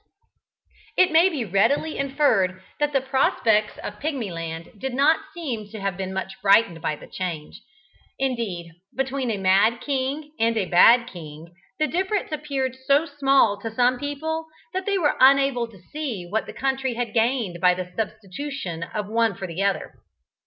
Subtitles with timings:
[0.97, 5.95] It may readily be inferred that the prospects of Pigmyland did not seem to have
[5.95, 7.61] been much brightened by the change.
[8.17, 13.69] Indeed, between a mad king and a bad king the difference appeared so small to
[13.75, 17.93] some people that they were unable to see what the country had gained by the
[17.95, 19.99] substitution of the one for the other.